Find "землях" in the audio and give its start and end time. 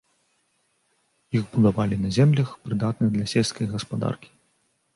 2.17-2.49